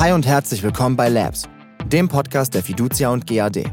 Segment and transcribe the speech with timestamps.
[0.00, 1.46] Hi und herzlich willkommen bei Labs,
[1.84, 3.70] dem Podcast der Fiducia und GAD.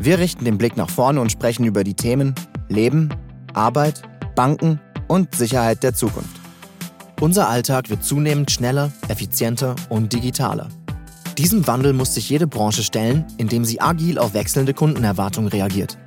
[0.00, 2.34] Wir richten den Blick nach vorne und sprechen über die Themen
[2.68, 3.08] Leben,
[3.54, 4.02] Arbeit,
[4.34, 6.40] Banken und Sicherheit der Zukunft.
[7.20, 10.70] Unser Alltag wird zunehmend schneller, effizienter und digitaler.
[11.38, 15.98] Diesem Wandel muss sich jede Branche stellen, indem sie agil auf wechselnde Kundenerwartungen reagiert.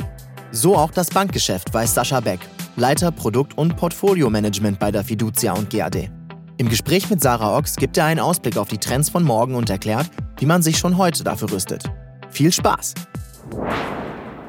[0.52, 2.42] So auch das Bankgeschäft, weiß Sascha Beck,
[2.76, 6.12] Leiter Produkt- und Portfolio-Management bei der Fiducia und GAD.
[6.62, 9.72] Im Gespräch mit Sarah Ochs gibt er einen Ausblick auf die Trends von morgen und
[9.72, 11.86] erklärt, wie man sich schon heute dafür rüstet.
[12.30, 12.94] Viel Spaß!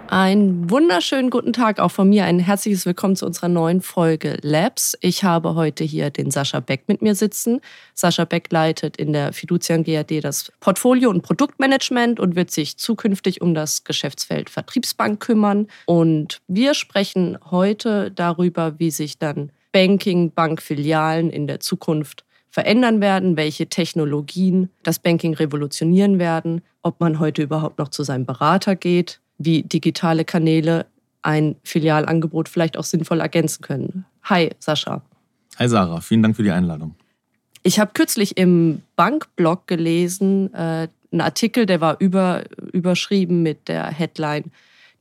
[0.09, 2.27] Einen wunderschönen guten Tag auch von mir.
[2.27, 4.95] Ein herzliches Willkommen zu unserer neuen Folge Labs.
[5.01, 7.63] Ich habe heute hier den Sascha Beck mit mir sitzen.
[7.95, 13.41] Sascha Beck leitet in der Fiducian GAD das Portfolio- und Produktmanagement und wird sich zukünftig
[13.41, 15.67] um das Geschäftsfeld Vertriebsbank kümmern.
[15.87, 23.37] Und wir sprechen heute darüber, wie sich dann Banking, Bankfilialen in der Zukunft verändern werden,
[23.37, 29.21] welche Technologien das Banking revolutionieren werden, ob man heute überhaupt noch zu seinem Berater geht,
[29.39, 30.87] wie digitale Kanäle
[31.23, 34.05] ein Filialangebot vielleicht auch sinnvoll ergänzen können.
[34.25, 35.03] Hi, Sascha.
[35.59, 36.01] Hi, Sarah.
[36.01, 36.95] Vielen Dank für die Einladung.
[37.63, 43.87] Ich habe kürzlich im Bankblog gelesen, äh, einen Artikel, der war über, überschrieben mit der
[43.87, 44.51] Headline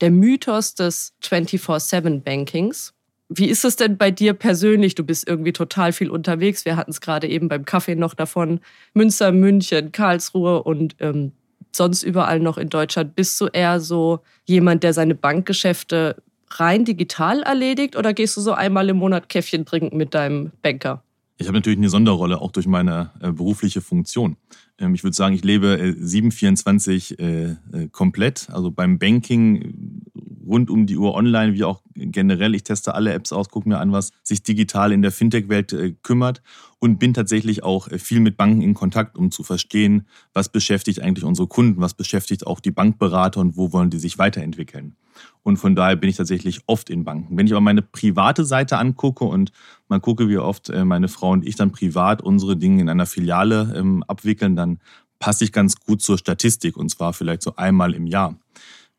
[0.02, 2.94] Der Mythos des 24-7-Bankings.
[3.34, 4.94] Wie ist es denn bei dir persönlich?
[4.94, 6.66] Du bist irgendwie total viel unterwegs.
[6.66, 8.60] Wir hatten es gerade eben beim Kaffee noch davon.
[8.94, 11.32] Münster, München, Karlsruhe und ähm,
[11.72, 13.16] sonst überall noch in Deutschland.
[13.16, 18.52] Bist du eher so jemand, der seine Bankgeschäfte rein digital erledigt oder gehst du so
[18.52, 21.02] einmal im Monat Käffchen trinken mit deinem Banker?
[21.42, 24.38] Ich habe natürlich eine Sonderrolle, auch durch meine äh, berufliche Funktion.
[24.78, 27.56] Ähm, ich würde sagen, ich lebe äh, 724 äh, äh,
[27.92, 28.48] komplett.
[28.52, 30.04] Also beim Banking
[30.46, 32.54] rund um die Uhr online, wie auch generell.
[32.54, 35.96] Ich teste alle Apps aus, gucke mir an, was sich digital in der Fintech-Welt äh,
[36.04, 36.44] kümmert
[36.78, 41.02] und bin tatsächlich auch äh, viel mit Banken in Kontakt, um zu verstehen, was beschäftigt
[41.02, 44.96] eigentlich unsere Kunden, was beschäftigt auch die Bankberater und wo wollen die sich weiterentwickeln.
[45.44, 47.38] Und von daher bin ich tatsächlich oft in Banken.
[47.38, 49.52] Wenn ich aber meine private Seite angucke und
[49.88, 53.08] mal gucke, wie oft äh, meine Frau und ich dann privat unsere Dinge in einer
[53.08, 54.80] Filiale ähm, abwickeln, dann
[55.20, 58.36] passe ich ganz gut zur Statistik und zwar vielleicht so einmal im Jahr.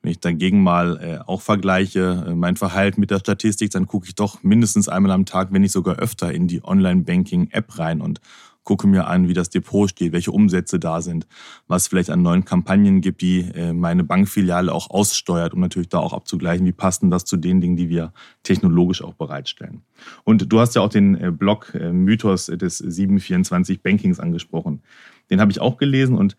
[0.02, 4.06] Wenn ich dagegen mal äh, auch vergleiche, äh, mein Verhalten mit der Statistik, dann gucke
[4.08, 8.20] ich doch mindestens einmal am Tag, wenn nicht sogar öfter, in die Online-Banking-App rein und
[8.64, 11.26] gucke mir an, wie das Depot steht, welche Umsätze da sind,
[11.66, 15.98] was vielleicht an neuen Kampagnen gibt, die äh, meine Bankfiliale auch aussteuert, um natürlich da
[15.98, 18.12] auch abzugleichen, wie passt denn das zu den Dingen, die wir
[18.42, 19.82] technologisch auch bereitstellen.
[20.24, 24.82] Und du hast ja auch den äh, Blog äh, Mythos des 724 Bankings angesprochen.
[25.30, 26.36] Den habe ich auch gelesen und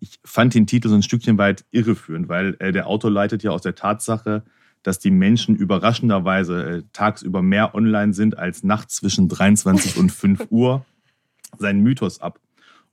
[0.00, 3.62] ich fand den Titel so ein Stückchen weit irreführend, weil der Autor leitet ja aus
[3.62, 4.42] der Tatsache,
[4.82, 10.84] dass die Menschen überraschenderweise tagsüber mehr online sind als nachts zwischen 23 und 5 Uhr
[11.58, 12.40] seinen Mythos ab.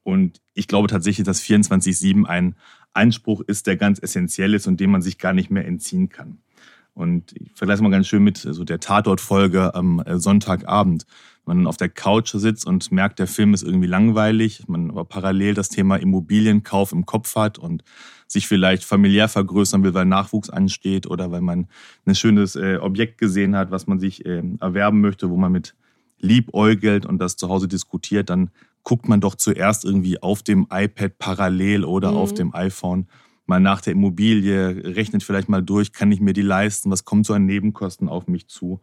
[0.03, 2.55] Und ich glaube tatsächlich, dass 24-7 ein
[2.93, 6.39] Einspruch ist, der ganz essentiell ist und dem man sich gar nicht mehr entziehen kann.
[6.93, 11.05] Und ich vergleiche mal ganz schön mit so der Tatortfolge am äh, Sonntagabend
[11.49, 15.55] man auf der Couch sitzt und merkt, der Film ist irgendwie langweilig, man aber parallel
[15.55, 17.83] das Thema Immobilienkauf im Kopf hat und
[18.27, 21.67] sich vielleicht familiär vergrößern will, weil Nachwuchs ansteht oder weil man
[22.05, 25.75] ein schönes äh, Objekt gesehen hat, was man sich äh, erwerben möchte, wo man mit
[26.19, 28.51] liebäugelt und das zu Hause diskutiert, dann
[28.83, 32.17] guckt man doch zuerst irgendwie auf dem iPad parallel oder mhm.
[32.17, 33.07] auf dem iPhone
[33.45, 37.25] mal nach der Immobilie, rechnet vielleicht mal durch, kann ich mir die leisten, was kommt
[37.25, 38.79] so an Nebenkosten auf mich zu.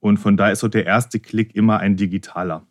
[0.00, 2.66] Und von daher ist so der erste Klick immer ein digitaler.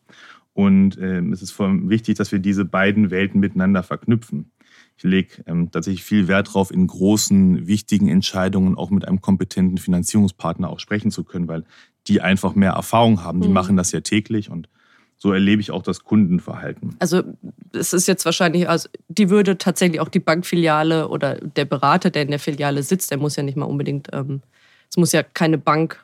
[0.54, 4.52] Und äh, es ist vor allem wichtig, dass wir diese beiden Welten miteinander verknüpfen.
[4.98, 9.78] Ich lege ähm, tatsächlich viel Wert darauf, in großen, wichtigen Entscheidungen auch mit einem kompetenten
[9.78, 11.64] Finanzierungspartner auch sprechen zu können, weil
[12.08, 13.42] die einfach mehr Erfahrung haben.
[13.42, 13.54] Die mhm.
[13.54, 14.70] machen das ja täglich und
[15.20, 16.96] so erlebe ich auch das Kundenverhalten.
[17.00, 17.24] Also
[17.74, 22.22] es ist jetzt wahrscheinlich, also die würde tatsächlich auch die Bankfiliale oder der Berater, der
[22.22, 24.42] in der Filiale sitzt, der muss ja nicht mal unbedingt, ähm,
[24.90, 26.04] es muss ja keine Bank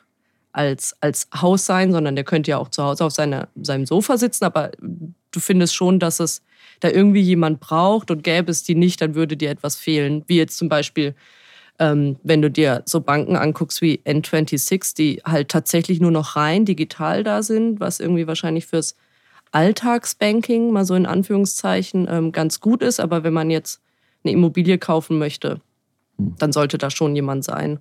[0.52, 4.18] als, als Haus sein, sondern der könnte ja auch zu Hause auf seine, seinem Sofa
[4.18, 4.44] sitzen.
[4.44, 6.42] Aber du findest schon, dass es
[6.84, 10.22] da irgendwie jemand braucht und gäbe es die nicht, dann würde dir etwas fehlen.
[10.26, 11.14] Wie jetzt zum Beispiel,
[11.78, 16.66] ähm, wenn du dir so Banken anguckst wie N26, die halt tatsächlich nur noch rein
[16.66, 18.96] digital da sind, was irgendwie wahrscheinlich fürs
[19.50, 23.00] Alltagsbanking mal so in Anführungszeichen ähm, ganz gut ist.
[23.00, 23.80] Aber wenn man jetzt
[24.22, 25.62] eine Immobilie kaufen möchte,
[26.18, 26.34] hm.
[26.38, 27.78] dann sollte da schon jemand sein.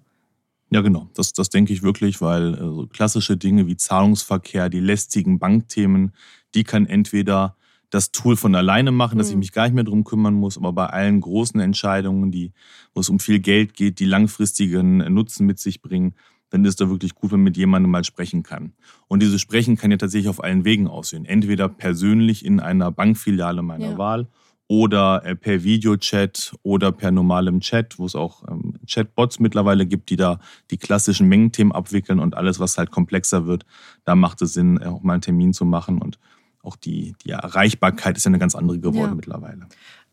[0.70, 1.10] Ja, genau.
[1.14, 6.14] Das, das denke ich wirklich, weil äh, so klassische Dinge wie Zahlungsverkehr, die lästigen Bankthemen,
[6.56, 7.58] die kann entweder
[7.94, 9.40] das Tool von alleine machen, dass ich mhm.
[9.40, 12.52] mich gar nicht mehr drum kümmern muss, aber bei allen großen Entscheidungen, die,
[12.94, 16.16] wo es um viel Geld geht, die langfristigen Nutzen mit sich bringen,
[16.50, 18.74] dann ist da wirklich gut, wenn man mit jemandem mal sprechen kann.
[19.08, 21.26] Und dieses Sprechen kann ja tatsächlich auf allen Wegen aussehen.
[21.26, 23.98] Entweder persönlich in einer Bankfiliale meiner ja.
[23.98, 24.28] Wahl
[24.68, 30.10] oder äh, per Videochat oder per normalem Chat, wo es auch ähm, Chatbots mittlerweile gibt,
[30.10, 30.40] die da
[30.72, 33.66] die klassischen Mengenthemen abwickeln und alles, was halt komplexer wird,
[34.04, 36.18] da macht es Sinn, äh, auch mal einen Termin zu machen und
[36.64, 39.16] auch die, die Erreichbarkeit ist ja eine ganz andere geworden ja.
[39.16, 39.68] mittlerweile.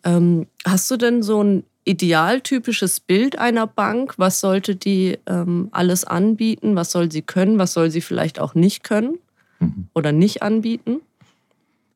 [0.04, 4.14] Ähm, hast du denn so ein idealtypisches Bild einer Bank?
[4.18, 6.76] Was sollte die ähm, alles anbieten?
[6.76, 7.58] Was soll sie können?
[7.58, 9.18] Was soll sie vielleicht auch nicht können
[9.60, 9.88] mhm.
[9.94, 11.00] oder nicht anbieten?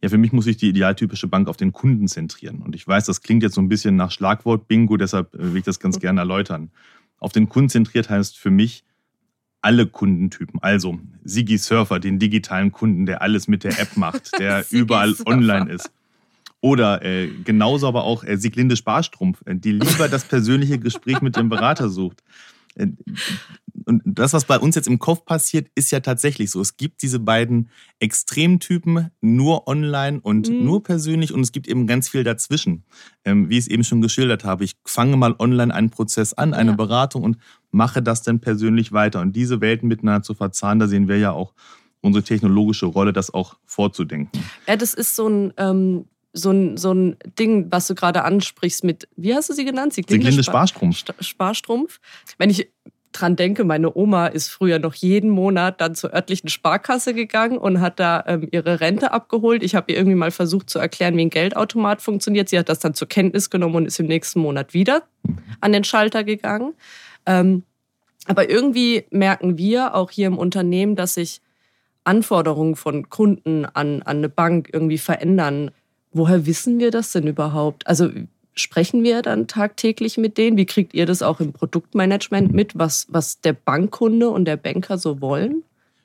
[0.03, 2.61] Ja, für mich muss sich die idealtypische Bank auf den Kunden zentrieren.
[2.61, 5.65] Und ich weiß, das klingt jetzt so ein bisschen nach Schlagwort-Bingo, deshalb äh, will ich
[5.65, 6.71] das ganz gerne erläutern.
[7.19, 8.85] Auf den Kunden zentriert heißt für mich
[9.65, 10.61] alle Kundentypen.
[10.63, 15.73] Also Sigi Surfer, den digitalen Kunden, der alles mit der App macht, der überall online
[15.73, 15.91] ist.
[16.61, 21.37] Oder äh, genauso aber auch äh, Siglinde Sparstrumpf, äh, die lieber das persönliche Gespräch mit
[21.37, 22.23] dem Berater sucht.
[23.87, 26.61] Und das, was bei uns jetzt im Kopf passiert, ist ja tatsächlich so.
[26.61, 30.65] Es gibt diese beiden Extremtypen, nur online und mhm.
[30.65, 32.85] nur persönlich, und es gibt eben ganz viel dazwischen.
[33.25, 36.55] Ähm, wie ich es eben schon geschildert habe, ich fange mal online einen Prozess an,
[36.55, 36.77] eine ja.
[36.77, 37.39] Beratung und
[37.71, 39.21] mache das dann persönlich weiter.
[39.21, 41.53] Und diese Welten miteinander zu verzahnen, da sehen wir ja auch
[42.01, 44.41] unsere technologische Rolle, das auch vorzudenken.
[44.69, 46.05] Ja, das ist so ein ähm,
[46.35, 49.95] so ein, so ein Ding, was du gerade ansprichst mit, wie hast du sie genannt?
[49.95, 51.05] Sie Glinde Sparstrumpf.
[51.21, 52.01] Sparstrumpf.
[52.39, 52.69] Wenn ich
[53.15, 57.81] dran denke, meine Oma ist früher noch jeden Monat dann zur örtlichen Sparkasse gegangen und
[57.81, 59.63] hat da ähm, ihre Rente abgeholt.
[59.63, 62.49] Ich habe ihr irgendwie mal versucht zu erklären, wie ein Geldautomat funktioniert.
[62.49, 65.05] Sie hat das dann zur Kenntnis genommen und ist im nächsten Monat wieder
[65.61, 66.75] an den Schalter gegangen.
[67.25, 67.63] Ähm,
[68.27, 71.41] aber irgendwie merken wir auch hier im Unternehmen, dass sich
[72.05, 75.71] Anforderungen von Kunden an, an eine Bank irgendwie verändern.
[76.13, 77.87] Woher wissen wir das denn überhaupt?
[77.87, 78.11] Also
[78.55, 80.57] sprechen wir dann tagtäglich mit denen?
[80.57, 84.99] Wie kriegt ihr das auch im Produktmanagement mit, was, was der Bankkunde und der Banker
[84.99, 85.63] so wollen?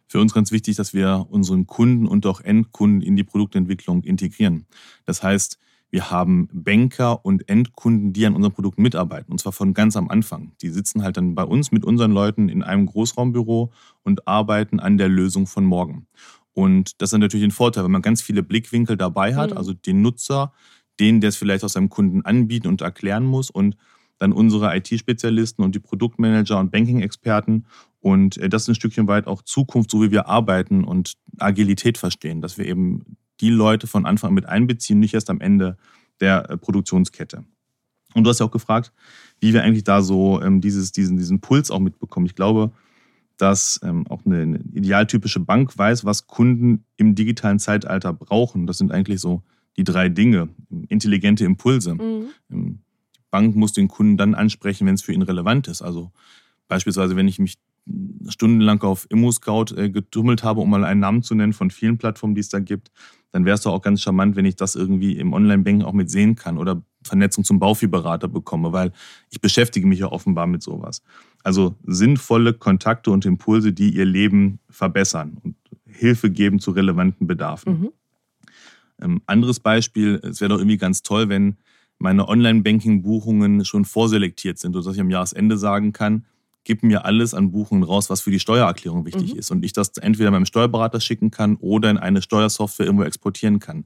[0.07, 4.65] Für uns ganz wichtig, dass wir unseren Kunden und auch Endkunden in die Produktentwicklung integrieren.
[5.05, 5.59] Das heißt,
[5.91, 10.09] wir haben Banker und Endkunden, die an unserem Produkt mitarbeiten, und zwar von ganz am
[10.09, 10.51] Anfang.
[10.61, 13.71] Die sitzen halt dann bei uns mit unseren Leuten in einem Großraumbüro
[14.03, 16.07] und arbeiten an der Lösung von morgen.
[16.53, 19.57] Und das ist natürlich ein Vorteil, wenn man ganz viele Blickwinkel dabei hat, mhm.
[19.57, 20.53] also den Nutzer,
[20.99, 23.75] den, der es vielleicht aus seinem Kunden anbieten und erklären muss und
[24.17, 27.65] dann unsere IT-Spezialisten und die Produktmanager und Banking-Experten
[28.01, 31.97] und äh, das ist ein Stückchen weit auch Zukunft, so wie wir arbeiten und Agilität
[31.97, 35.77] verstehen, dass wir eben die Leute von Anfang an mit einbeziehen, nicht erst am Ende
[36.19, 37.43] der äh, Produktionskette.
[38.13, 38.91] Und du hast ja auch gefragt,
[39.39, 42.25] wie wir eigentlich da so ähm, dieses, diesen, diesen Puls auch mitbekommen.
[42.25, 42.71] Ich glaube,
[43.37, 48.67] dass ähm, auch eine idealtypische Bank weiß, was Kunden im digitalen Zeitalter brauchen.
[48.67, 49.43] Das sind eigentlich so
[49.79, 50.49] die drei Dinge.
[50.89, 51.95] Intelligente Impulse.
[51.95, 52.27] Mhm.
[52.51, 52.79] Ähm,
[53.15, 55.81] die Bank muss den Kunden dann ansprechen, wenn es für ihn relevant ist.
[55.81, 56.11] Also
[56.67, 57.57] beispielsweise, wenn ich mich
[58.27, 62.35] stundenlang auf ImmoScout äh, getummelt habe, um mal einen Namen zu nennen von vielen Plattformen,
[62.35, 62.91] die es da gibt,
[63.31, 66.09] dann wäre es doch auch ganz charmant, wenn ich das irgendwie im Online-Banking auch mit
[66.09, 68.91] sehen kann oder Vernetzung zum Bauviehberater bekomme, weil
[69.29, 71.01] ich beschäftige mich ja offenbar mit sowas.
[71.43, 75.55] Also sinnvolle Kontakte und Impulse, die ihr Leben verbessern und
[75.85, 77.79] Hilfe geben zu relevanten Bedarfen.
[77.79, 77.89] Mhm.
[79.01, 81.57] Ähm, anderes Beispiel, es wäre doch irgendwie ganz toll, wenn
[81.97, 86.25] meine Online-Banking-Buchungen schon vorselektiert sind, sodass ich am Jahresende sagen kann,
[86.63, 89.39] gib mir alles an Buchungen raus, was für die Steuererklärung wichtig mhm.
[89.39, 89.51] ist.
[89.51, 93.85] Und ich das entweder meinem Steuerberater schicken kann oder in eine Steuersoftware irgendwo exportieren kann.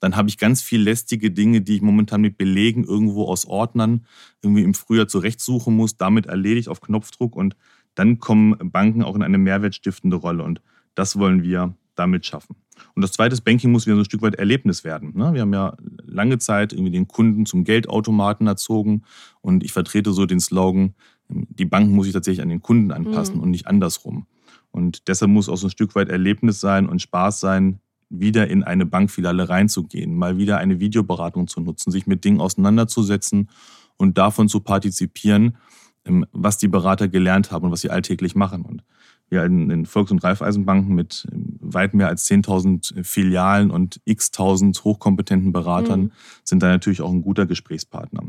[0.00, 4.04] Dann habe ich ganz viel lästige Dinge, die ich momentan mit Belegen irgendwo aus Ordnern
[4.42, 7.56] irgendwie im Frühjahr zurechtsuchen muss, damit erledigt auf Knopfdruck und
[7.94, 10.42] dann kommen Banken auch in eine mehrwertstiftende Rolle.
[10.42, 10.60] Und
[10.94, 12.56] das wollen wir damit schaffen.
[12.94, 15.12] Und das zweite, Banking muss wieder so ein Stück weit Erlebnis werden.
[15.16, 15.34] Ne?
[15.34, 19.02] Wir haben ja lange Zeit irgendwie den Kunden zum Geldautomaten erzogen
[19.40, 20.94] und ich vertrete so den Slogan,
[21.28, 23.42] die Bank muss sich tatsächlich an den Kunden anpassen mhm.
[23.42, 24.26] und nicht andersrum.
[24.70, 28.62] Und deshalb muss auch so ein Stück weit Erlebnis sein und Spaß sein, wieder in
[28.62, 33.48] eine Bankfiliale reinzugehen, mal wieder eine Videoberatung zu nutzen, sich mit Dingen auseinanderzusetzen
[33.96, 35.56] und davon zu partizipieren,
[36.04, 38.62] ähm, was die Berater gelernt haben und was sie alltäglich machen.
[38.62, 38.84] Und
[39.28, 41.26] wir in den Volks- und Raiffeisenbanken mit
[41.60, 46.12] weit mehr als 10.000 Filialen und x-tausend hochkompetenten Beratern mhm.
[46.44, 48.22] sind da natürlich auch ein guter Gesprächspartner.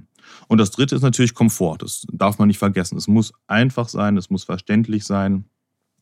[0.47, 1.77] Und das Dritte ist natürlich Komfort.
[1.79, 2.97] Das darf man nicht vergessen.
[2.97, 5.45] Es muss einfach sein, es muss verständlich sein.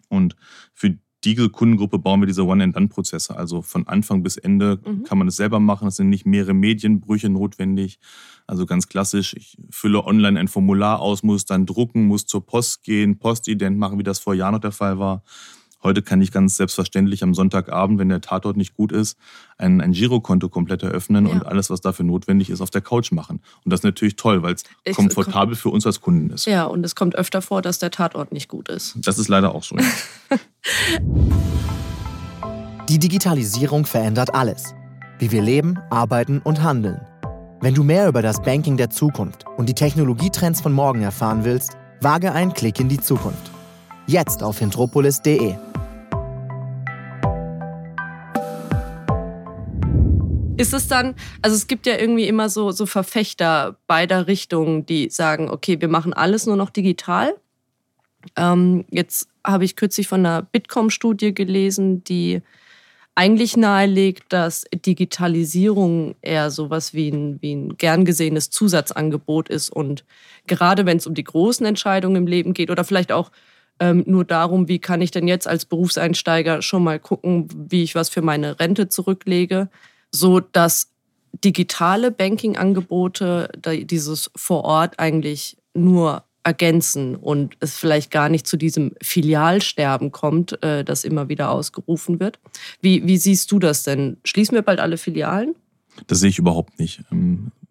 [0.07, 0.35] Und
[0.73, 3.35] für diese Kundengruppe bauen wir diese One-and-Done-Prozesse.
[3.35, 5.03] Also von Anfang bis Ende mhm.
[5.03, 5.87] kann man es selber machen.
[5.87, 7.99] Es sind nicht mehrere Medienbrüche notwendig.
[8.47, 12.83] Also ganz klassisch, ich fülle online ein Formular aus, muss dann drucken, muss zur Post
[12.83, 15.23] gehen, Postident machen, wie das vor Jahren noch der Fall war.
[15.85, 19.19] Heute kann ich ganz selbstverständlich am Sonntagabend, wenn der Tatort nicht gut ist,
[19.59, 21.31] ein, ein Girokonto komplett eröffnen ja.
[21.31, 23.39] und alles, was dafür notwendig ist, auf der Couch machen.
[23.63, 26.47] Und das ist natürlich toll, weil es komfortabel für uns als Kunden ist.
[26.47, 28.97] Ja, und es kommt öfter vor, dass der Tatort nicht gut ist.
[28.97, 29.77] Das ist leider auch so.
[32.89, 34.73] Die Digitalisierung verändert alles.
[35.19, 37.01] Wie wir leben, arbeiten und handeln.
[37.61, 41.77] Wenn du mehr über das Banking der Zukunft und die Technologietrends von morgen erfahren willst,
[42.01, 43.51] wage einen Klick in die Zukunft.
[44.07, 45.55] Jetzt auf hintropolis.de.
[50.57, 55.09] Ist es dann, also es gibt ja irgendwie immer so, so Verfechter beider Richtungen, die
[55.09, 57.35] sagen, okay, wir machen alles nur noch digital.
[58.37, 62.41] Ähm, jetzt habe ich kürzlich von einer Bitkom-Studie gelesen, die
[63.15, 69.69] eigentlich nahelegt, dass Digitalisierung eher sowas wie ein, wie ein gern gesehenes Zusatzangebot ist.
[69.69, 70.05] Und
[70.47, 73.29] gerade wenn es um die großen Entscheidungen im Leben geht oder vielleicht auch
[73.79, 77.93] ähm, nur darum, wie kann ich denn jetzt als Berufseinsteiger schon mal gucken, wie ich
[77.93, 79.69] was für meine Rente zurücklege,
[80.15, 80.91] so dass
[81.43, 83.51] digitale Banking-Angebote
[83.83, 90.61] dieses vor Ort eigentlich nur ergänzen und es vielleicht gar nicht zu diesem Filialsterben kommt,
[90.63, 92.39] äh, das immer wieder ausgerufen wird.
[92.81, 94.17] Wie, wie siehst du das denn?
[94.23, 95.55] Schließen wir bald alle Filialen?
[96.07, 97.01] Das sehe ich überhaupt nicht.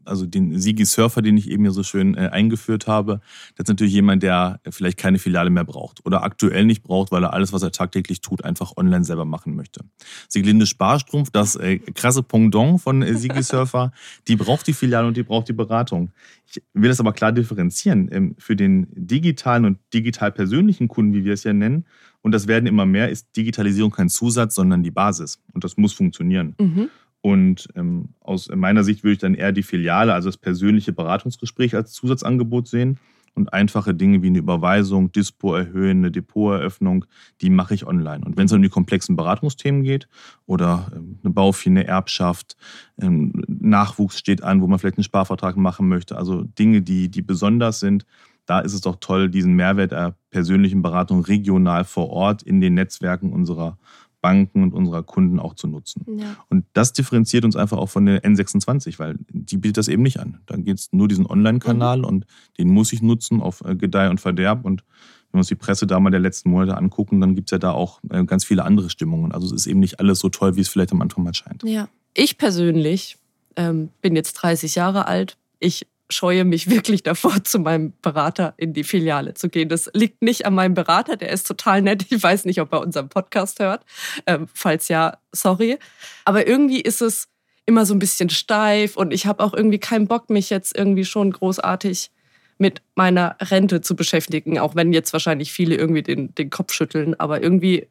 [0.07, 3.21] Also den Sigi Surfer, den ich eben hier so schön äh, eingeführt habe,
[3.57, 7.23] das ist natürlich jemand, der vielleicht keine Filiale mehr braucht oder aktuell nicht braucht, weil
[7.25, 9.81] er alles, was er tagtäglich tut, einfach online selber machen möchte.
[10.29, 13.93] Siglinde Sparstrumpf, das äh, krasse Pendant von äh, Sigi Surfer,
[14.29, 16.13] die braucht die Filiale und die braucht die Beratung.
[16.47, 18.09] Ich will das aber klar differenzieren.
[18.13, 21.85] Ähm, für den digitalen und digital persönlichen Kunden, wie wir es ja nennen,
[22.25, 25.43] und das werden immer mehr, ist Digitalisierung kein Zusatz, sondern die Basis.
[25.53, 26.55] Und das muss funktionieren.
[26.59, 26.89] Mhm.
[27.25, 31.75] Und ähm, aus meiner Sicht würde ich dann eher die Filiale, also das persönliche Beratungsgespräch
[31.75, 32.99] als Zusatzangebot sehen.
[33.33, 37.07] Und einfache Dinge wie eine Überweisung, Dispo erhöhen, eine Depoteröffnung,
[37.41, 38.23] die mache ich online.
[38.27, 40.07] Und wenn es um die komplexen Beratungsthemen geht
[40.45, 42.59] oder ähm, eine Baufine, Erbschaft,
[43.01, 47.23] ähm, Nachwuchs steht an, wo man vielleicht einen Sparvertrag machen möchte, also Dinge, die, die
[47.23, 48.05] besonders sind,
[48.45, 52.75] da ist es doch toll, diesen Mehrwert der persönlichen Beratung regional vor Ort in den
[52.75, 53.79] Netzwerken unserer
[54.25, 56.07] Banken und unserer Kunden auch zu nutzen.
[56.19, 56.35] Ja.
[56.49, 60.19] Und das differenziert uns einfach auch von der N26, weil die bietet das eben nicht
[60.19, 60.39] an.
[60.47, 62.05] Dann geht es nur diesen Online-Kanal mhm.
[62.07, 62.27] und
[62.57, 64.65] den muss ich nutzen auf äh, Gedeih und Verderb.
[64.65, 64.83] Und
[65.31, 67.59] wenn wir uns die Presse da mal der letzten Monate angucken, dann gibt es ja
[67.59, 69.31] da auch äh, ganz viele andere Stimmungen.
[69.31, 71.63] Also es ist eben nicht alles so toll, wie es vielleicht am Anfang mal scheint.
[71.63, 71.91] Ja.
[72.15, 73.19] Ich persönlich
[73.57, 75.37] ähm, bin jetzt 30 Jahre alt.
[75.59, 79.69] Ich scheue mich wirklich davor, zu meinem Berater in die Filiale zu gehen.
[79.69, 82.07] Das liegt nicht an meinem Berater, der ist total nett.
[82.11, 83.85] Ich weiß nicht, ob er unseren Podcast hört.
[84.27, 85.79] Ähm, falls ja, sorry.
[86.25, 87.29] Aber irgendwie ist es
[87.67, 91.05] immer so ein bisschen steif und ich habe auch irgendwie keinen Bock, mich jetzt irgendwie
[91.05, 92.11] schon großartig
[92.59, 97.19] mit meiner Rente zu beschäftigen, auch wenn jetzt wahrscheinlich viele irgendwie den, den Kopf schütteln.
[97.19, 97.89] Aber irgendwie,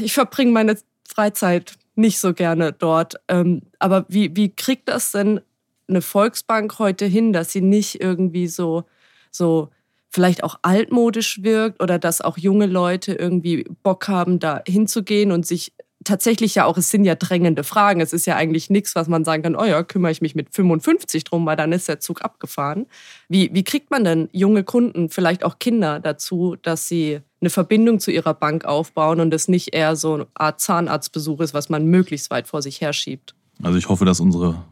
[0.00, 0.76] ich verbringe meine
[1.08, 3.16] Freizeit nicht so gerne dort.
[3.28, 5.40] Ähm, aber wie, wie kriegt das denn
[5.90, 8.84] eine Volksbank heute hin, dass sie nicht irgendwie so,
[9.30, 9.68] so
[10.08, 15.46] vielleicht auch altmodisch wirkt oder dass auch junge Leute irgendwie Bock haben, da hinzugehen und
[15.46, 15.72] sich
[16.04, 18.00] tatsächlich ja auch, es sind ja drängende Fragen.
[18.00, 20.54] Es ist ja eigentlich nichts, was man sagen kann, oh ja, kümmere ich mich mit
[20.54, 22.86] 55 drum, weil dann ist der Zug abgefahren.
[23.28, 28.00] Wie, wie kriegt man denn junge Kunden, vielleicht auch Kinder dazu, dass sie eine Verbindung
[28.00, 31.86] zu ihrer Bank aufbauen und es nicht eher so eine Art Zahnarztbesuch ist, was man
[31.86, 33.34] möglichst weit vor sich herschiebt?
[33.62, 34.62] Also ich hoffe, dass unsere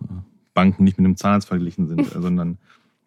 [0.58, 2.58] Banken nicht mit einem Zahnarzt verglichen sind, sondern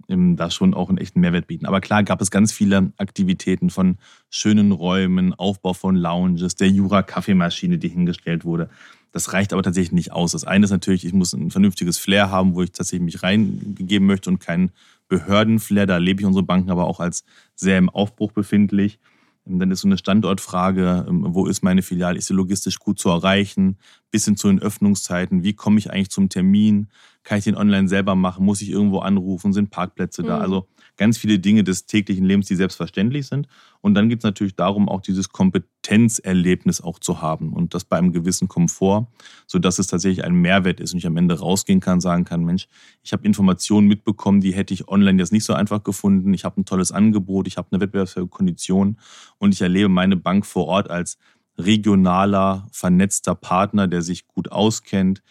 [0.08, 1.66] da schon auch einen echten Mehrwert bieten.
[1.66, 3.98] Aber klar gab es ganz viele Aktivitäten von
[4.30, 8.70] schönen Räumen, Aufbau von Lounges, der Jura-Kaffeemaschine, die hingestellt wurde.
[9.12, 10.32] Das reicht aber tatsächlich nicht aus.
[10.32, 14.08] Das eine ist natürlich, ich muss ein vernünftiges Flair haben, wo ich tatsächlich mich reingegeben
[14.08, 14.72] möchte und kein
[15.10, 15.86] Behördenflair.
[15.86, 17.24] Da erlebe ich unsere Banken aber auch als
[17.56, 19.00] sehr im Aufbruch befindlich.
[19.46, 23.10] Dann ist so eine Standortfrage, ähm, wo ist meine Filiale, ist sie logistisch gut zu
[23.10, 23.78] erreichen,
[24.12, 26.90] bis hin zu den Öffnungszeiten, wie komme ich eigentlich zum Termin,
[27.24, 30.28] kann ich den online selber machen, muss ich irgendwo anrufen, sind Parkplätze mhm.
[30.28, 30.38] da.
[30.40, 33.48] Also ganz viele Dinge des täglichen Lebens, die selbstverständlich sind.
[33.80, 37.98] Und dann geht es natürlich darum, auch dieses Kompetenzerlebnis auch zu haben und das bei
[37.98, 39.08] einem gewissen Komfort,
[39.48, 42.68] sodass es tatsächlich ein Mehrwert ist und ich am Ende rausgehen kann, sagen kann, Mensch,
[43.02, 46.34] ich habe Informationen mitbekommen, die hätte ich online jetzt nicht so einfach gefunden.
[46.34, 48.98] Ich habe ein tolles Angebot, ich habe eine wettbewerbsfähige Kondition
[49.38, 51.18] und ich erlebe meine Bank vor Ort als
[51.58, 55.22] regionaler, vernetzter Partner, der sich gut auskennt,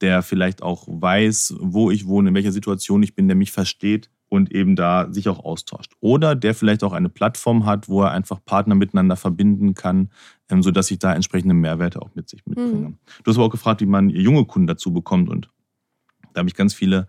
[0.00, 4.10] der vielleicht auch weiß, wo ich wohne, in welcher Situation ich bin, der mich versteht
[4.28, 5.92] und eben da sich auch austauscht.
[6.00, 10.10] Oder der vielleicht auch eine Plattform hat, wo er einfach Partner miteinander verbinden kann,
[10.48, 12.90] ähm, sodass ich da entsprechende Mehrwerte auch mit sich mitbringe.
[12.90, 12.98] Mhm.
[13.24, 15.50] Du hast aber auch gefragt, wie man junge Kunden dazu bekommt und
[16.32, 17.08] da habe ich ganz viele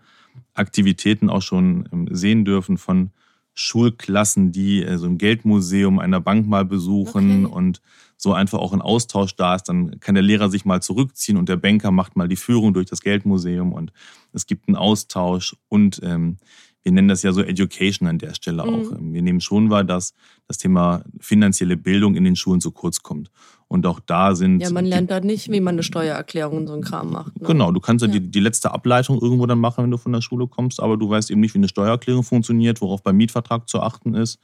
[0.54, 3.10] Aktivitäten auch schon ähm, sehen dürfen von
[3.54, 7.54] Schulklassen, die äh, so ein Geldmuseum einer Bank mal besuchen okay.
[7.54, 7.82] und
[8.22, 9.64] so einfach auch ein Austausch da ist.
[9.64, 12.86] Dann kann der Lehrer sich mal zurückziehen und der Banker macht mal die Führung durch
[12.86, 13.92] das Geldmuseum und
[14.32, 16.36] es gibt einen Austausch und ähm,
[16.84, 18.90] wir nennen das ja so Education an der Stelle auch.
[18.90, 19.12] Mhm.
[19.12, 20.14] Wir nehmen schon wahr, dass
[20.48, 23.30] das Thema finanzielle Bildung in den Schulen zu kurz kommt.
[23.68, 24.60] Und auch da sind.
[24.60, 27.40] Ja, man lernt da nicht, wie man eine Steuererklärung und so einen Kram macht.
[27.40, 27.46] Ne?
[27.46, 28.18] Genau, du kannst ja, ja.
[28.18, 31.08] Die, die letzte Ableitung irgendwo dann machen, wenn du von der Schule kommst, aber du
[31.08, 34.40] weißt eben nicht, wie eine Steuererklärung funktioniert, worauf beim Mietvertrag zu achten ist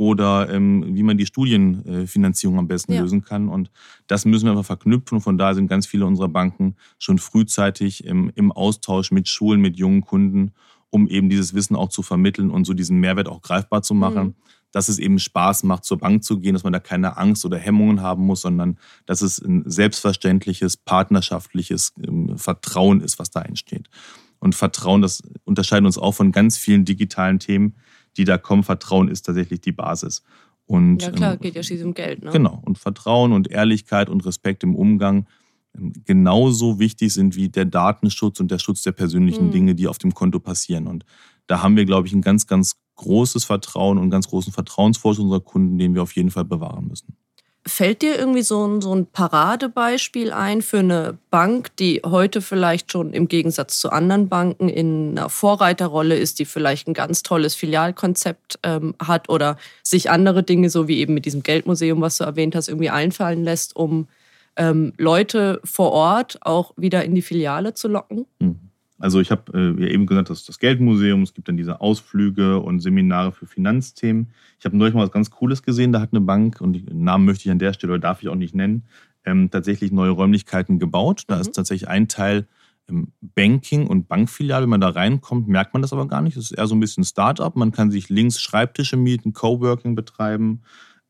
[0.00, 3.02] oder ähm, wie man die Studienfinanzierung am besten ja.
[3.02, 3.50] lösen kann.
[3.50, 3.70] Und
[4.06, 5.16] das müssen wir einfach verknüpfen.
[5.16, 9.60] Und von daher sind ganz viele unserer Banken schon frühzeitig im, im Austausch mit Schulen,
[9.60, 10.52] mit jungen Kunden,
[10.88, 14.28] um eben dieses Wissen auch zu vermitteln und so diesen Mehrwert auch greifbar zu machen.
[14.28, 14.34] Mhm
[14.72, 17.58] dass es eben Spaß macht, zur Bank zu gehen, dass man da keine Angst oder
[17.58, 23.90] Hemmungen haben muss, sondern dass es ein selbstverständliches, partnerschaftliches ähm, Vertrauen ist, was da entsteht.
[24.38, 27.74] Und Vertrauen, das unterscheidet uns auch von ganz vielen digitalen Themen,
[28.20, 28.62] die da kommen.
[28.62, 30.22] Vertrauen ist tatsächlich die Basis.
[30.66, 32.22] Und, ja klar, ähm, geht ja schließlich um Geld.
[32.22, 32.30] Ne?
[32.30, 32.60] Genau.
[32.64, 35.26] Und Vertrauen und Ehrlichkeit und Respekt im Umgang
[35.76, 39.52] ähm, genauso wichtig sind wie der Datenschutz und der Schutz der persönlichen mhm.
[39.52, 40.86] Dinge, die auf dem Konto passieren.
[40.86, 41.04] Und
[41.46, 45.40] da haben wir, glaube ich, ein ganz, ganz großes Vertrauen und ganz großen Vertrauensvorschuss unserer
[45.40, 47.16] Kunden, den wir auf jeden Fall bewahren müssen.
[47.66, 52.90] Fällt dir irgendwie so ein, so ein Paradebeispiel ein für eine Bank, die heute vielleicht
[52.90, 57.54] schon im Gegensatz zu anderen Banken in einer Vorreiterrolle ist, die vielleicht ein ganz tolles
[57.54, 62.24] Filialkonzept ähm, hat oder sich andere Dinge, so wie eben mit diesem Geldmuseum, was du
[62.24, 64.08] erwähnt hast, irgendwie einfallen lässt, um
[64.56, 68.24] ähm, Leute vor Ort auch wieder in die Filiale zu locken?
[68.38, 68.69] Mhm.
[69.00, 71.80] Also ich habe äh, ja eben gesagt, das ist das Geldmuseum, es gibt dann diese
[71.80, 74.28] Ausflüge und Seminare für Finanzthemen.
[74.58, 77.24] Ich habe neulich mal was ganz Cooles gesehen, da hat eine Bank, und den Namen
[77.24, 78.84] möchte ich an der Stelle oder darf ich auch nicht nennen,
[79.24, 81.24] ähm, tatsächlich neue Räumlichkeiten gebaut.
[81.28, 81.40] Da mhm.
[81.40, 82.46] ist tatsächlich ein Teil
[82.88, 84.64] ähm, Banking und Bankfiliale.
[84.64, 86.36] Wenn man da reinkommt, merkt man das aber gar nicht.
[86.36, 87.56] Das ist eher so ein bisschen Start-up.
[87.56, 90.60] Man kann sich links Schreibtische mieten, Coworking betreiben.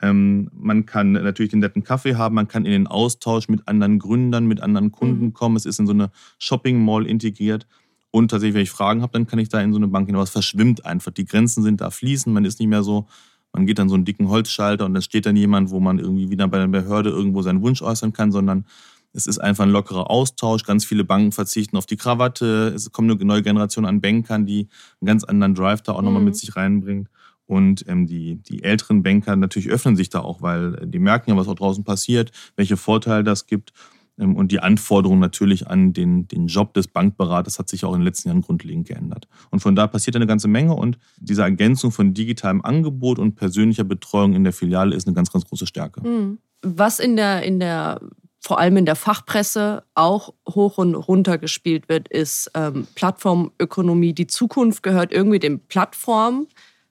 [0.02, 3.98] Ähm, man kann natürlich den netten Kaffee haben, man kann in den Austausch mit anderen
[3.98, 5.32] Gründern, mit anderen Kunden mhm.
[5.34, 5.56] kommen.
[5.56, 7.66] Es ist in so eine Shopping Mall integriert.
[8.10, 10.16] Und tatsächlich, wenn ich Fragen habe, dann kann ich da in so eine Bank gehen.
[10.16, 11.12] Aber es verschwimmt einfach.
[11.12, 12.32] Die Grenzen sind da fließen.
[12.32, 13.06] Man ist nicht mehr so,
[13.52, 16.30] man geht dann so einen dicken Holzschalter und dann steht dann jemand, wo man irgendwie
[16.30, 18.64] wieder bei der Behörde irgendwo seinen Wunsch äußern kann, sondern
[19.12, 20.64] es ist einfach ein lockerer Austausch.
[20.64, 22.72] Ganz viele Banken verzichten auf die Krawatte.
[22.74, 24.68] Es kommt eine neue Generation an Bankern, die
[25.00, 26.04] einen ganz anderen Drive da auch mhm.
[26.06, 27.08] nochmal mit sich reinbringt.
[27.46, 31.36] Und ähm, die, die älteren Banker natürlich öffnen sich da auch, weil die merken ja,
[31.36, 33.72] was auch draußen passiert, welche Vorteile das gibt.
[34.20, 38.00] Ähm, und die Anforderung natürlich an den, den Job des Bankberaters hat sich auch in
[38.00, 39.26] den letzten Jahren grundlegend geändert.
[39.50, 40.74] Und von da passiert eine ganze Menge.
[40.74, 45.32] Und diese Ergänzung von digitalem Angebot und persönlicher Betreuung in der Filiale ist eine ganz,
[45.32, 46.06] ganz große Stärke.
[46.06, 46.38] Mhm.
[46.62, 48.00] Was in der, in der
[48.42, 54.14] vor allem in der Fachpresse auch hoch und runter gespielt wird, ist ähm, Plattformökonomie.
[54.14, 56.46] Die Zukunft gehört irgendwie den Plattformen.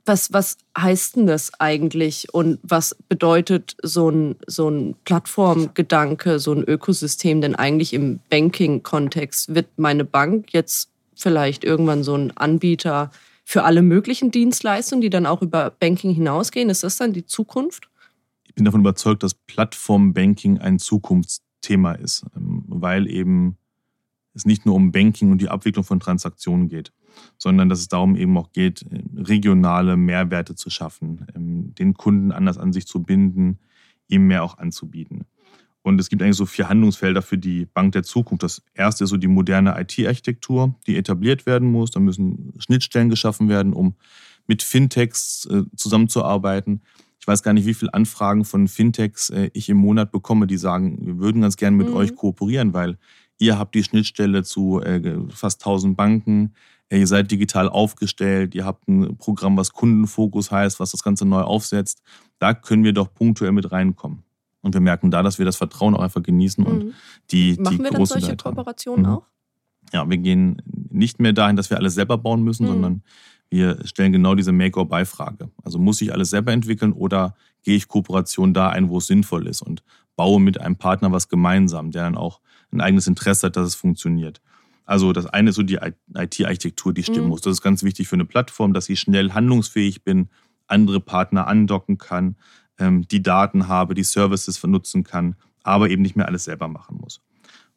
[0.10, 6.52] Was, was heißt denn das eigentlich und was bedeutet so ein, so ein Plattformgedanke, so
[6.52, 9.54] ein Ökosystem denn eigentlich im Banking-Kontext?
[9.54, 13.12] Wird meine Bank jetzt vielleicht irgendwann so ein Anbieter
[13.46, 16.72] für alle möglichen Dienstleistungen, die dann auch über Banking hinausgehen?
[16.72, 17.88] Ist das dann die Zukunft?
[18.48, 23.60] Ich bin davon überzeugt, dass Plattform-Banking ein Zukunftsthema ist, ähm, weil eben
[24.34, 26.92] es nicht nur um Banking und die Abwicklung von Transaktionen geht
[27.38, 32.58] sondern dass es darum eben auch geht, regionale Mehrwerte zu schaffen, ähm, den Kunden anders
[32.58, 33.60] an sich zu binden,
[34.08, 35.26] ihm mehr auch anzubieten.
[35.82, 38.44] Und es gibt eigentlich so vier Handlungsfelder für die Bank der Zukunft.
[38.44, 41.92] Das erste ist so die moderne IT-Architektur, die etabliert werden muss.
[41.92, 43.96] Da müssen Schnittstellen geschaffen werden, um
[44.46, 46.82] mit Fintechs äh, zusammenzuarbeiten.
[47.30, 50.58] Ich weiß gar nicht, wie viele Anfragen von Fintechs äh, ich im Monat bekomme, die
[50.58, 51.94] sagen, wir würden ganz gerne mit mhm.
[51.94, 52.98] euch kooperieren, weil
[53.38, 56.56] ihr habt die Schnittstelle zu äh, fast 1000 Banken,
[56.90, 61.42] ihr seid digital aufgestellt, ihr habt ein Programm, was Kundenfokus heißt, was das Ganze neu
[61.42, 62.02] aufsetzt.
[62.40, 64.24] Da können wir doch punktuell mit reinkommen.
[64.62, 66.94] Und wir merken da, dass wir das Vertrauen auch einfach genießen und mhm.
[67.30, 69.12] die, Machen die wir dann solche Kooperationen mhm.
[69.12, 69.28] auch?
[69.94, 72.70] Ja, wir gehen nicht mehr dahin, dass wir alles selber bauen müssen, mhm.
[72.70, 73.04] sondern
[73.50, 75.50] wir stellen genau diese Make-or-Buy-Frage.
[75.64, 79.48] Also muss ich alles selber entwickeln oder gehe ich Kooperation da ein, wo es sinnvoll
[79.48, 79.84] ist und
[80.16, 83.76] baue mit einem Partner was gemeinsam, der dann auch ein eigenes Interesse hat, dass es
[83.76, 84.42] funktioniert.
[84.86, 85.80] Also das eine ist so die
[86.16, 87.30] IT-Architektur, die stimmen mhm.
[87.30, 87.42] muss.
[87.42, 90.30] Das ist ganz wichtig für eine Plattform, dass ich schnell handlungsfähig bin,
[90.68, 92.36] andere Partner andocken kann,
[92.80, 96.98] ähm, die Daten habe, die Services nutzen kann, aber eben nicht mehr alles selber machen
[97.02, 97.22] muss.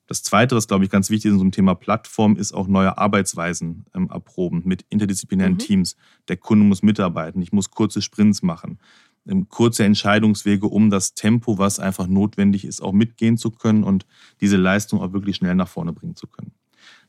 [0.06, 2.66] Das Zweite, was, glaube ich, ganz wichtig ist in so einem Thema Plattform, ist auch
[2.66, 5.58] neue Arbeitsweisen ähm, erproben mit interdisziplinären mhm.
[5.58, 5.96] Teams.
[6.28, 8.78] Der Kunde muss mitarbeiten, ich muss kurze Sprints machen,
[9.26, 14.06] ähm, kurze Entscheidungswege, um das Tempo, was einfach notwendig ist, auch mitgehen zu können und
[14.40, 16.52] diese Leistung auch wirklich schnell nach vorne bringen zu können.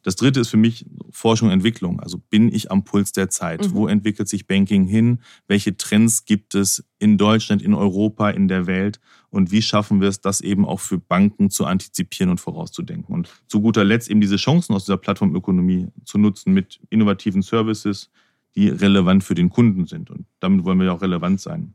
[0.04, 2.00] Das dritte ist für mich Forschung und Entwicklung.
[2.02, 3.68] Also bin ich am Puls der Zeit?
[3.68, 3.74] Mhm.
[3.74, 5.20] Wo entwickelt sich Banking hin?
[5.48, 9.00] Welche Trends gibt es in Deutschland, in Europa, in der Welt?
[9.30, 13.16] Und wie schaffen wir es, das eben auch für Banken zu antizipieren und vorauszudenken?
[13.16, 18.12] Und zu guter Letzt eben diese Chancen aus dieser Plattformökonomie zu nutzen mit innovativen Services,
[18.56, 20.12] die relevant für den Kunden sind.
[20.12, 21.74] Und damit wollen wir ja auch relevant sein.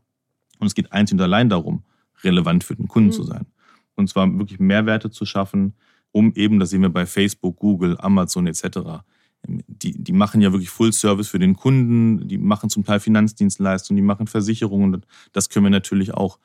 [0.59, 1.83] Und es geht einzig und allein darum,
[2.23, 3.13] relevant für den Kunden mhm.
[3.13, 3.47] zu sein.
[3.95, 5.73] Und zwar wirklich Mehrwerte zu schaffen,
[6.11, 9.03] um eben, das sehen wir bei Facebook, Google, Amazon etc.,
[9.47, 13.95] die, die machen ja wirklich Full Service für den Kunden, die machen zum Teil Finanzdienstleistungen,
[13.95, 15.05] die machen Versicherungen.
[15.31, 16.39] Das können wir natürlich auch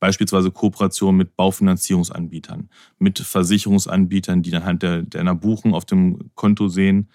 [0.00, 6.68] beispielsweise Kooperation mit Baufinanzierungsanbietern, mit Versicherungsanbietern, die dann halt der, der Buchung auf dem Konto
[6.68, 7.08] sehen,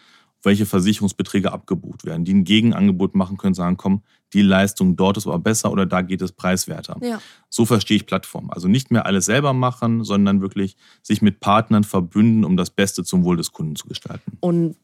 [0.43, 4.03] welche Versicherungsbeträge abgebucht werden, die ein Gegenangebot machen können, sagen, komm,
[4.33, 6.97] die Leistung dort ist aber besser oder da geht es preiswerter.
[7.01, 7.21] Ja.
[7.49, 8.49] So verstehe ich Plattform.
[8.49, 13.03] Also nicht mehr alles selber machen, sondern wirklich sich mit Partnern verbünden, um das Beste
[13.03, 14.37] zum Wohl des Kunden zu gestalten.
[14.41, 14.75] Und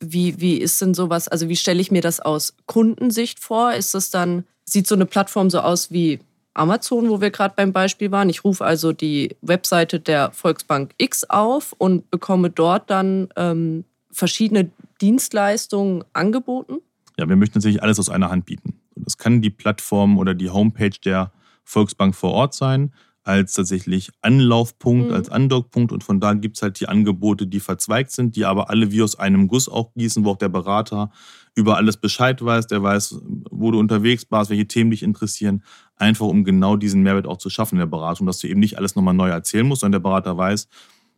[0.00, 3.72] wie, wie ist denn sowas, also wie stelle ich mir das aus Kundensicht vor?
[3.72, 6.18] Ist das dann, sieht so eine Plattform so aus wie
[6.54, 8.28] Amazon, wo wir gerade beim Beispiel waren.
[8.28, 14.70] Ich rufe also die Webseite der Volksbank X auf und bekomme dort dann ähm, verschiedene
[15.00, 16.78] Dienstleistungen angeboten.
[17.18, 18.80] Ja, wir möchten tatsächlich alles aus einer Hand bieten.
[18.96, 21.32] Das kann die Plattform oder die Homepage der
[21.64, 22.92] Volksbank vor Ort sein
[23.24, 25.14] als tatsächlich Anlaufpunkt, mhm.
[25.14, 25.92] als Andockpunkt.
[25.92, 29.02] Und von da gibt es halt die Angebote, die verzweigt sind, die aber alle wie
[29.02, 31.10] aus einem Guss auch gießen, wo auch der Berater
[31.54, 35.62] über alles Bescheid weiß, der weiß, wo du unterwegs warst, welche Themen dich interessieren,
[35.96, 38.76] einfach um genau diesen Mehrwert auch zu schaffen in der Beratung, dass du eben nicht
[38.76, 40.68] alles nochmal neu erzählen musst, sondern der Berater weiß,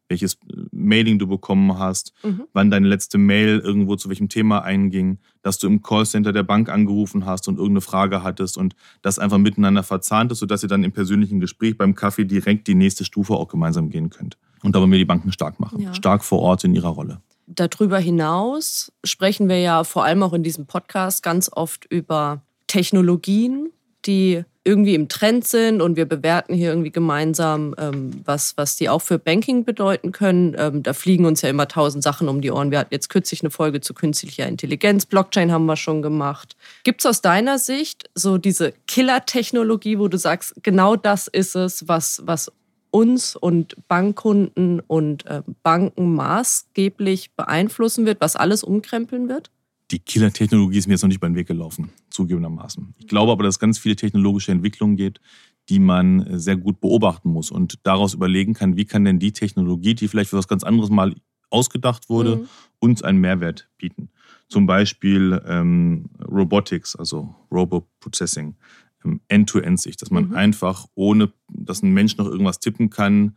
[0.09, 2.45] welches äh, Mailing du bekommen hast, mhm.
[2.53, 6.69] wann deine letzte Mail irgendwo zu welchem Thema einging, dass du im Callcenter der Bank
[6.69, 10.85] angerufen hast und irgendeine Frage hattest und das einfach miteinander verzahnt ist, sodass ihr dann
[10.85, 14.39] im persönlichen Gespräch beim Kaffee direkt die nächste Stufe auch gemeinsam gehen könnt.
[14.63, 15.95] Und da wollen wir die Banken stark machen, ja.
[15.95, 17.21] stark vor Ort in ihrer Rolle.
[17.47, 23.71] Darüber hinaus sprechen wir ja vor allem auch in diesem Podcast ganz oft über Technologien,
[24.05, 28.89] die irgendwie im Trend sind und wir bewerten hier irgendwie gemeinsam, ähm, was, was die
[28.89, 30.57] auch für Banking bedeuten können.
[30.59, 32.73] Ähm, da fliegen uns ja immer tausend Sachen um die Ohren.
[32.73, 36.57] Wir hatten jetzt kürzlich eine Folge zu künstlicher Intelligenz, Blockchain haben wir schon gemacht.
[36.83, 41.87] Gibt es aus deiner Sicht so diese Killer-Technologie, wo du sagst, genau das ist es,
[41.87, 42.51] was, was
[42.91, 49.51] uns und Bankkunden und äh, Banken maßgeblich beeinflussen wird, was alles umkrempeln wird?
[49.91, 52.95] Die Killer-Technologie ist mir jetzt noch nicht beim Weg gelaufen, zugegebenermaßen.
[52.99, 55.21] Ich glaube aber, dass es ganz viele technologische Entwicklungen gibt,
[55.69, 59.33] die man äh, sehr gut beobachten muss und daraus überlegen kann, wie kann denn die
[59.33, 61.15] Technologie, die vielleicht für was ganz anderes mal
[61.51, 62.49] ausgedacht wurde, mhm.
[62.81, 64.11] uns einen Mehrwert bieten.
[64.49, 68.57] Zum Beispiel ähm, Robotics, also Robo-Processing,
[69.05, 70.35] ähm, End-to-End-Sicht, dass man mhm.
[70.35, 73.37] einfach, ohne dass ein Mensch noch irgendwas tippen kann,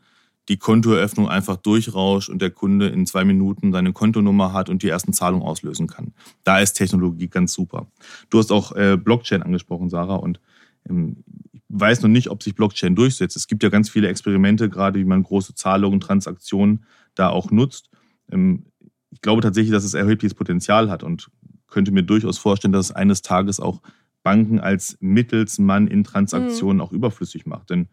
[0.49, 4.89] die Kontoeröffnung einfach durchrauscht und der Kunde in zwei Minuten seine Kontonummer hat und die
[4.89, 6.13] ersten Zahlungen auslösen kann.
[6.43, 7.87] Da ist Technologie ganz super.
[8.31, 10.39] Du hast auch äh, Blockchain angesprochen, Sarah, und
[10.89, 13.37] ähm, ich weiß noch nicht, ob sich Blockchain durchsetzt.
[13.37, 16.83] Es gibt ja ganz viele Experimente, gerade wie man große Zahlungen, Transaktionen
[17.13, 17.91] da auch nutzt.
[18.31, 18.65] Ähm,
[19.11, 21.29] ich glaube tatsächlich, dass es erhebliches Potenzial hat und
[21.67, 23.81] könnte mir durchaus vorstellen, dass es eines Tages auch
[24.23, 26.81] Banken als Mittelsmann in Transaktionen mhm.
[26.81, 27.69] auch überflüssig macht.
[27.69, 27.87] Denn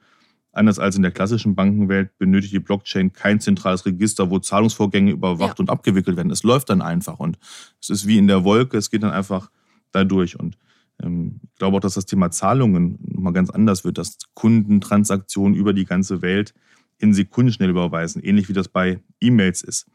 [0.57, 5.59] Anders als in der klassischen Bankenwelt benötigt die Blockchain kein zentrales Register, wo Zahlungsvorgänge überwacht
[5.59, 5.63] ja.
[5.63, 6.33] und abgewickelt werden.
[6.33, 7.39] Es läuft dann einfach und
[7.81, 9.51] es ist wie in der Wolke, es geht dann einfach
[9.93, 10.39] da durch.
[10.39, 10.57] Und
[11.03, 15.55] ähm, ich glaube auch, dass das Thema Zahlungen nochmal ganz anders wird, dass Kunden Transaktionen
[15.55, 16.55] über die ganze Welt
[16.99, 19.87] in Sekunden schnell überweisen, ähnlich wie das bei E-Mails ist.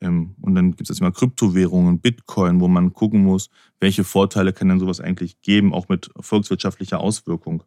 [0.00, 4.52] Ähm, und dann gibt es jetzt immer Kryptowährungen, Bitcoin, wo man gucken muss, welche Vorteile
[4.52, 7.62] kann denn sowas eigentlich geben, auch mit volkswirtschaftlicher Auswirkung.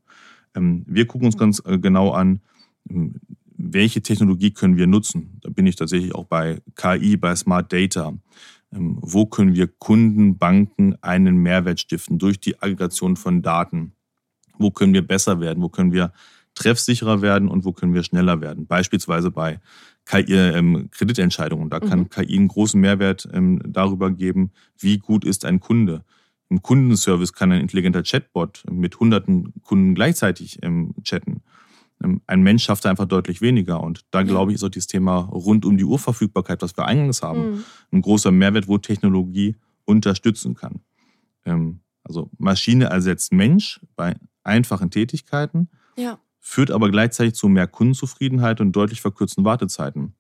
[0.56, 2.42] Ähm, wir gucken uns ganz äh, genau an,
[2.90, 3.16] ähm,
[3.56, 5.38] welche Technologie können wir nutzen.
[5.42, 8.14] Da bin ich tatsächlich auch bei KI, bei Smart Data.
[8.74, 13.94] Ähm, wo können wir Kunden, Banken einen Mehrwert stiften durch die Aggregation von Daten?
[14.58, 15.62] Wo können wir besser werden?
[15.64, 16.14] Wo können wir
[16.56, 18.68] treffsicherer werden und wo können wir schneller werden?
[18.68, 19.60] Beispielsweise bei
[20.06, 21.70] KI, ähm, Kreditentscheidungen.
[21.70, 22.10] Da kann mhm.
[22.10, 26.04] KI einen großen Mehrwert ähm, darüber geben, wie gut ist ein Kunde.
[26.54, 31.42] Im Kundenservice kann ein intelligenter Chatbot mit hunderten Kunden gleichzeitig ähm, chatten.
[32.04, 33.82] Ähm, ein Mensch schafft einfach deutlich weniger.
[33.82, 37.24] Und da glaube ich, ist auch dieses Thema rund um die Uhrverfügbarkeit, was wir eingangs
[37.24, 37.64] haben, mhm.
[37.92, 40.82] ein großer Mehrwert, wo Technologie unterstützen kann.
[41.44, 46.20] Ähm, also Maschine ersetzt Mensch bei einfachen Tätigkeiten, ja.
[46.40, 50.14] führt aber gleichzeitig zu mehr Kundenzufriedenheit und deutlich verkürzten Wartezeiten.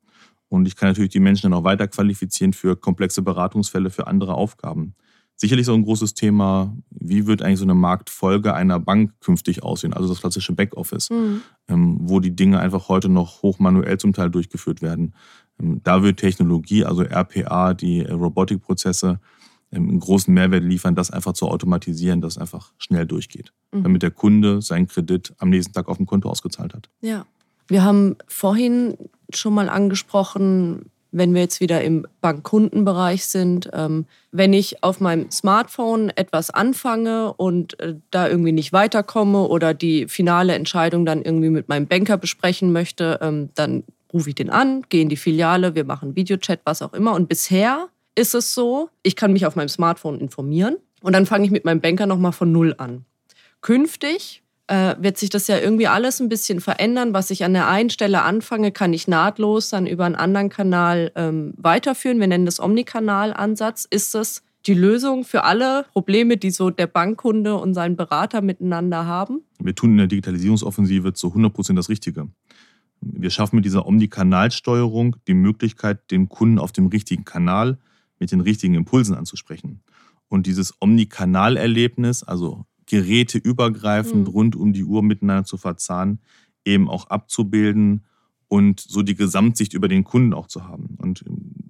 [0.49, 4.33] Und ich kann natürlich die Menschen dann auch weiter qualifizieren für komplexe Beratungsfälle, für andere
[4.33, 4.95] Aufgaben.
[5.35, 9.93] Sicherlich so ein großes Thema, wie wird eigentlich so eine Marktfolge einer Bank künftig aussehen,
[9.93, 11.41] also das klassische Backoffice, mhm.
[11.67, 15.15] ähm, wo die Dinge einfach heute noch hochmanuell zum Teil durchgeführt werden.
[15.59, 19.19] Ähm, da wird Technologie, also RPA, die Robotikprozesse,
[19.71, 23.83] ähm, einen großen Mehrwert liefern, das einfach zu automatisieren, dass es einfach schnell durchgeht, mhm.
[23.83, 26.89] damit der Kunde seinen Kredit am nächsten Tag auf dem Konto ausgezahlt hat.
[27.01, 27.25] Ja.
[27.67, 28.97] Wir haben vorhin
[29.33, 35.31] schon mal angesprochen, wenn wir jetzt wieder im Bankkundenbereich sind, ähm, wenn ich auf meinem
[35.31, 41.51] Smartphone etwas anfange und äh, da irgendwie nicht weiterkomme oder die finale Entscheidung dann irgendwie
[41.51, 45.75] mit meinem Banker besprechen möchte, ähm, dann rufe ich den an, gehe in die Filiale,
[45.75, 47.13] wir machen Videochat, was auch immer.
[47.13, 51.45] Und bisher ist es so, ich kann mich auf meinem Smartphone informieren und dann fange
[51.45, 53.05] ich mit meinem Banker nochmal von Null an.
[53.61, 54.42] Künftig
[54.73, 57.13] äh, wird sich das ja irgendwie alles ein bisschen verändern.
[57.13, 61.11] Was ich an der einen Stelle anfange, kann ich nahtlos dann über einen anderen Kanal
[61.15, 62.19] ähm, weiterführen.
[62.19, 63.85] Wir nennen das Omnikanal-Ansatz.
[63.87, 69.05] Ist das die Lösung für alle Probleme, die so der Bankkunde und sein Berater miteinander
[69.05, 69.41] haben?
[69.59, 72.29] Wir tun in der Digitalisierungsoffensive zu 100 Prozent das Richtige.
[73.01, 77.77] Wir schaffen mit dieser Omnikanalsteuerung die Möglichkeit, den Kunden auf dem richtigen Kanal
[78.17, 79.81] mit den richtigen Impulsen anzusprechen.
[80.29, 84.33] Und dieses Omnikanalerlebnis, also geräteübergreifend mhm.
[84.33, 86.19] rund um die Uhr miteinander zu verzahnen,
[86.65, 88.05] eben auch abzubilden
[88.47, 90.97] und so die Gesamtsicht über den Kunden auch zu haben.
[91.01, 91.23] Und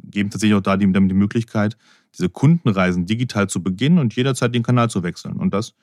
[0.10, 1.78] geben tatsächlich auch da die, damit die Möglichkeit,
[2.14, 5.38] diese Kundenreisen digital zu beginnen und jederzeit den Kanal zu wechseln.
[5.38, 5.74] Und das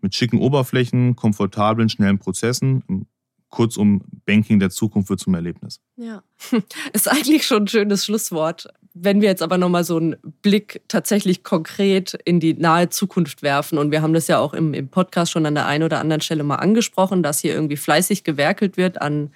[0.00, 3.06] mit schicken Oberflächen, komfortablen, schnellen Prozessen.
[3.50, 5.80] Kurzum, Banking der Zukunft wird zum Erlebnis.
[5.96, 6.22] Ja,
[6.92, 8.68] ist eigentlich schon ein schönes Schlusswort.
[9.00, 13.78] Wenn wir jetzt aber nochmal so einen Blick tatsächlich konkret in die nahe Zukunft werfen,
[13.78, 16.20] und wir haben das ja auch im, im Podcast schon an der einen oder anderen
[16.20, 19.30] Stelle mal angesprochen, dass hier irgendwie fleißig gewerkelt wird an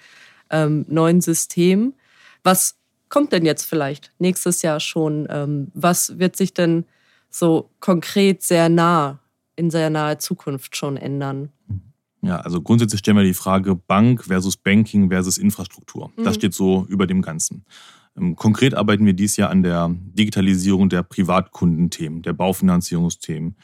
[0.49, 1.93] ähm, neuen Systemen.
[2.43, 2.75] Was
[3.09, 5.27] kommt denn jetzt vielleicht nächstes Jahr schon?
[5.29, 6.85] Ähm, was wird sich denn
[7.29, 9.19] so konkret sehr nah
[9.55, 11.49] in sehr naher Zukunft schon ändern?
[12.21, 16.11] Ja, also grundsätzlich stellen wir die Frage Bank versus Banking versus Infrastruktur.
[16.15, 16.23] Mhm.
[16.23, 17.65] Das steht so über dem Ganzen.
[18.17, 23.55] Ähm, konkret arbeiten wir dieses Jahr an der Digitalisierung der Privatkundenthemen, der Baufinanzierungsthemen,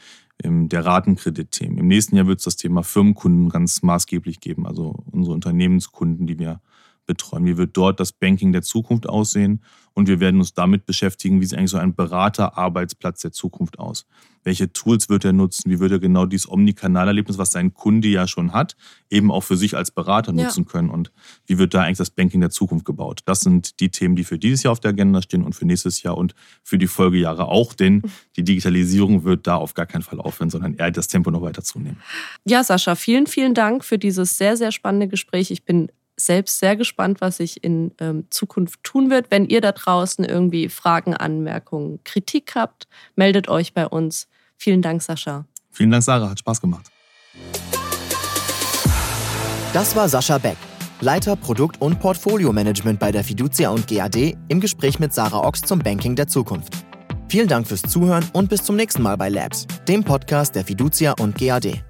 [0.42, 1.78] ähm, der Ratenkreditthemen.
[1.78, 6.38] Im nächsten Jahr wird es das Thema Firmenkunden ganz maßgeblich geben, also unsere Unternehmenskunden, die
[6.38, 6.60] wir
[7.06, 7.44] betreuen.
[7.44, 9.62] Wie wird dort das Banking der Zukunft aussehen?
[9.94, 14.06] Und wir werden uns damit beschäftigen, wie sieht eigentlich so ein Beraterarbeitsplatz der Zukunft aus?
[14.42, 15.70] Welche Tools wird er nutzen?
[15.70, 18.76] Wie wird er genau dieses Omnikanalerlebnis, was sein Kunde ja schon hat,
[19.10, 20.70] eben auch für sich als Berater nutzen ja.
[20.70, 20.88] können?
[20.88, 21.12] Und
[21.46, 23.20] wie wird da eigentlich das Banking der Zukunft gebaut?
[23.26, 26.02] Das sind die Themen, die für dieses Jahr auf der Agenda stehen und für nächstes
[26.02, 28.02] Jahr und für die Folgejahre auch, denn
[28.36, 31.62] die Digitalisierung wird da auf gar keinen Fall aufhören, sondern eher das Tempo noch weiter
[31.62, 31.98] zunehmen.
[32.44, 35.50] Ja, Sascha, vielen, vielen Dank für dieses sehr, sehr spannende Gespräch.
[35.50, 35.90] Ich bin
[36.24, 39.30] selbst sehr gespannt, was sich in ähm, Zukunft tun wird.
[39.30, 44.28] Wenn ihr da draußen irgendwie Fragen, Anmerkungen, Kritik habt, meldet euch bei uns.
[44.56, 45.46] Vielen Dank, Sascha.
[45.70, 46.30] Vielen Dank, Sarah.
[46.30, 46.90] Hat Spaß gemacht.
[49.72, 50.56] Das war Sascha Beck,
[51.00, 55.78] Leiter Produkt- und Portfolio-Management bei der Fiducia und GAD im Gespräch mit Sarah Ochs zum
[55.78, 56.74] Banking der Zukunft.
[57.28, 61.14] Vielen Dank fürs Zuhören und bis zum nächsten Mal bei Labs, dem Podcast der Fiducia
[61.20, 61.84] und GAD.